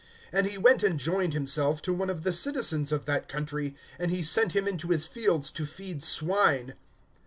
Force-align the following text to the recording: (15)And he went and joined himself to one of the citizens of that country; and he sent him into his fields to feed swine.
(15)And 0.33 0.49
he 0.49 0.57
went 0.57 0.81
and 0.81 0.99
joined 0.99 1.35
himself 1.35 1.79
to 1.83 1.93
one 1.93 2.09
of 2.09 2.23
the 2.23 2.33
citizens 2.33 2.91
of 2.91 3.05
that 3.05 3.27
country; 3.27 3.75
and 3.99 4.09
he 4.09 4.23
sent 4.23 4.53
him 4.53 4.67
into 4.67 4.87
his 4.87 5.05
fields 5.05 5.51
to 5.51 5.63
feed 5.63 6.01
swine. 6.01 6.73